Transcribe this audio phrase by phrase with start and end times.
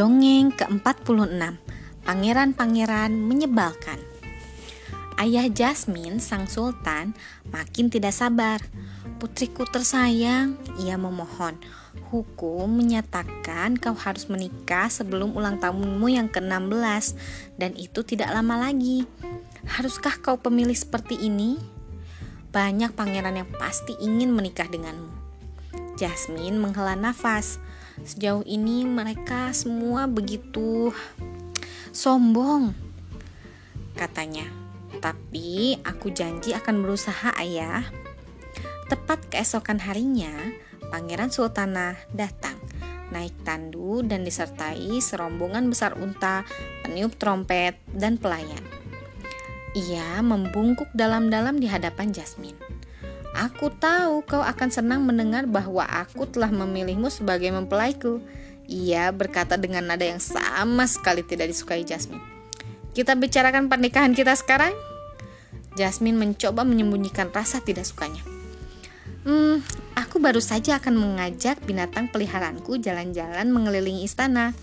[0.00, 1.60] Dongeng ke-46
[2.08, 4.00] Pangeran-pangeran menyebalkan
[5.20, 7.12] Ayah Jasmine, sang sultan,
[7.52, 8.64] makin tidak sabar.
[9.20, 11.60] Putriku tersayang, ia memohon.
[12.08, 17.20] Hukum menyatakan kau harus menikah sebelum ulang tahunmu yang ke-16
[17.60, 19.04] dan itu tidak lama lagi.
[19.68, 21.60] Haruskah kau pemilih seperti ini?
[22.56, 25.12] Banyak pangeran yang pasti ingin menikah denganmu.
[26.00, 27.60] Jasmine menghela nafas.
[28.04, 30.94] Sejauh ini mereka semua begitu
[31.92, 32.72] sombong,
[33.96, 34.46] katanya.
[35.00, 37.86] Tapi aku janji akan berusaha, Ayah.
[38.90, 40.34] Tepat keesokan harinya,
[40.90, 42.58] Pangeran Sultana datang
[43.10, 46.46] naik tandu dan disertai serombongan besar unta,
[46.86, 48.62] peniup trompet, dan pelayan.
[49.74, 52.58] Ia membungkuk dalam-dalam di hadapan Jasmine.
[53.30, 58.18] Aku tahu kau akan senang mendengar bahwa aku telah memilihmu sebagai mempelaiku.
[58.66, 62.22] Ia berkata dengan nada yang sama sekali tidak disukai Jasmine.
[62.90, 64.74] Kita bicarakan pernikahan kita sekarang?
[65.78, 68.22] Jasmine mencoba menyembunyikan rasa tidak sukanya.
[69.22, 69.62] Hmm,
[69.94, 74.56] aku baru saja akan mengajak binatang peliharaanku jalan-jalan mengelilingi istana.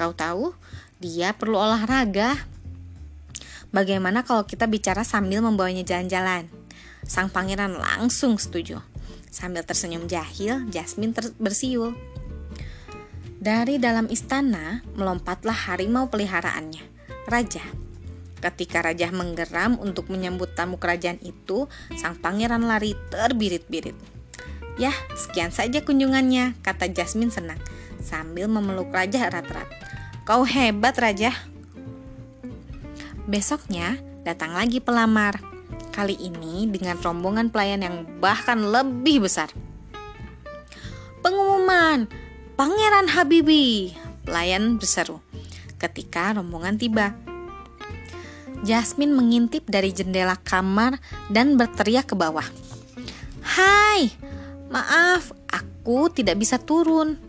[0.00, 0.56] Kau tahu,
[0.96, 2.40] dia perlu olahraga.
[3.74, 6.63] Bagaimana kalau kita bicara sambil membawanya jalan-jalan?
[7.04, 8.80] Sang pangeran langsung setuju.
[9.28, 11.92] Sambil tersenyum jahil, Jasmine bersiul.
[13.44, 16.80] Dari dalam istana, melompatlah harimau peliharaannya,
[17.28, 17.60] Raja.
[18.40, 23.96] Ketika Raja menggeram untuk menyambut tamu kerajaan itu, sang pangeran lari terbirit-birit.
[24.80, 27.60] Yah, sekian saja kunjungannya, kata Jasmine senang,
[28.00, 29.68] sambil memeluk Raja erat-erat.
[30.24, 31.36] Kau hebat, Raja.
[33.28, 35.53] Besoknya, datang lagi pelamar.
[35.94, 39.54] Kali ini dengan rombongan pelayan yang bahkan lebih besar.
[41.22, 42.10] Pengumuman,
[42.58, 43.94] Pangeran Habibi,
[44.26, 45.22] pelayan berseru.
[45.78, 47.14] Ketika rombongan tiba,
[48.66, 50.98] Jasmine mengintip dari jendela kamar
[51.30, 52.44] dan berteriak ke bawah.
[53.46, 54.10] Hai,
[54.74, 57.22] maaf, aku tidak bisa turun.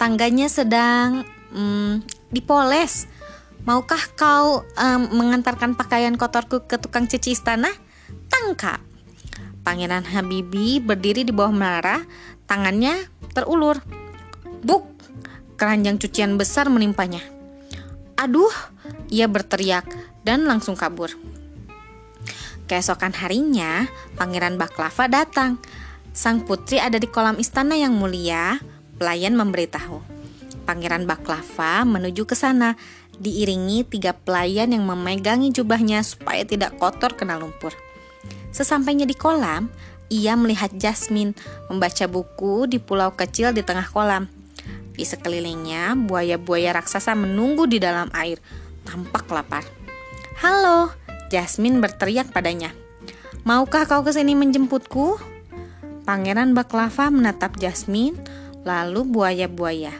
[0.00, 2.00] Tangganya sedang hmm,
[2.32, 3.12] dipoles.
[3.68, 7.68] Maukah kau um, mengantarkan pakaian kotorku ke tukang cuci istana?
[8.30, 8.80] Tangkap.
[9.66, 12.06] Pangeran Habibi berdiri di bawah menara,
[12.46, 12.94] tangannya
[13.34, 13.82] terulur.
[14.62, 14.86] Buk!
[15.58, 17.24] Keranjang cucian besar menimpanya.
[18.14, 18.52] Aduh!
[19.10, 19.86] Ia berteriak
[20.22, 21.14] dan langsung kabur.
[22.66, 23.86] Keesokan harinya,
[24.18, 25.62] Pangeran Baklava datang.
[26.10, 28.58] Sang putri ada di kolam istana yang mulia.
[28.98, 30.02] Pelayan memberitahu.
[30.66, 32.74] Pangeran Baklava menuju ke sana,
[33.22, 37.70] diiringi tiga pelayan yang memegangi jubahnya supaya tidak kotor kena lumpur.
[38.54, 39.68] Sesampainya di kolam,
[40.08, 41.34] ia melihat Jasmine
[41.66, 44.30] membaca buku di pulau kecil di tengah kolam.
[44.96, 48.40] Di sekelilingnya, buaya-buaya raksasa menunggu di dalam air,
[48.88, 49.66] tampak lapar.
[50.40, 50.94] Halo,
[51.28, 52.72] Jasmine berteriak padanya.
[53.44, 55.20] Maukah kau ke sini menjemputku?
[56.06, 58.16] Pangeran Baklava menatap Jasmine,
[58.64, 59.92] lalu buaya-buaya.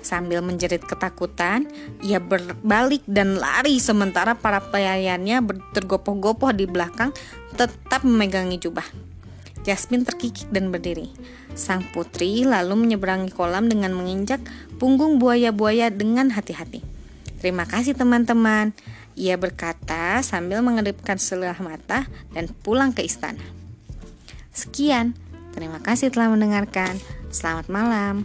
[0.00, 1.68] Sambil menjerit ketakutan,
[2.00, 5.44] ia berbalik dan lari sementara para pelayannya
[5.76, 7.12] tergopoh-gopoh di belakang
[7.54, 8.84] tetap memegangi jubah.
[9.60, 11.12] Jasmine terkikik dan berdiri.
[11.52, 14.40] Sang putri lalu menyeberangi kolam dengan menginjak
[14.80, 16.80] punggung buaya-buaya dengan hati-hati.
[17.44, 18.72] Terima kasih teman-teman.
[19.20, 23.42] Ia berkata sambil mengedipkan sebelah mata dan pulang ke istana.
[24.56, 25.12] Sekian,
[25.52, 26.96] terima kasih telah mendengarkan.
[27.28, 28.24] Selamat malam.